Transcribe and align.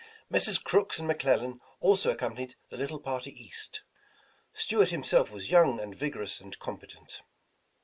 Messrs. 0.31 0.57
Crooks 0.57 0.97
and 0.97 1.07
Mc 1.07 1.19
Lellan 1.19 1.59
also 1.79 2.09
accompanied 2.09 2.55
the 2.71 2.75
little 2.77 2.99
party 2.99 3.39
east. 3.39 3.83
Stuart 4.51 4.89
himself 4.89 5.29
was 5.29 5.51
young 5.51 5.79
and 5.79 5.93
vigorous 5.95 6.41
and 6.41 6.57
competent. 6.57 7.21